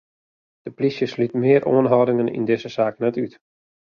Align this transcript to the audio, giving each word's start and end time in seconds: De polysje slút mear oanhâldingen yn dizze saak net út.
De 0.67 0.71
polysje 0.75 1.05
slút 1.11 1.33
mear 1.41 1.63
oanhâldingen 1.71 2.33
yn 2.37 2.45
dizze 2.49 2.69
saak 2.75 2.95
net 3.01 3.15
út. 3.23 3.33